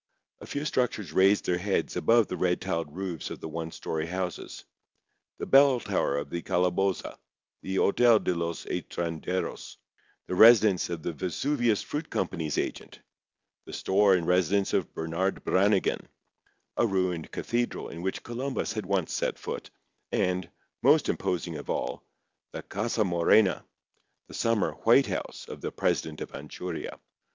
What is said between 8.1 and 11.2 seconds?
de los Estranjeros, the residence of the